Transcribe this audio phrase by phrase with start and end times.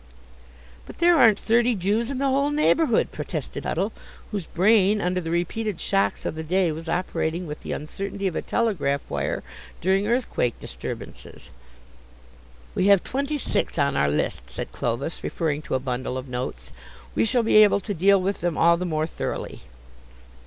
[0.87, 3.93] "But there aren't thirty Jews in the whole neighbourhood," protested Huddle,
[4.31, 8.35] whose brain, under the repeated shocks of the day, was operating with the uncertainty of
[8.35, 9.43] a telegraph wire
[9.79, 11.51] during earthquake disturbances.
[12.73, 16.71] "We have twenty six on our list," said Clovis, referring to a bundle of notes.
[17.13, 19.61] "We shall be able to deal with them all the more thoroughly."